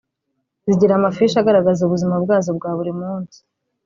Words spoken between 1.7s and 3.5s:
ubuzima bwazo bwa buri munsi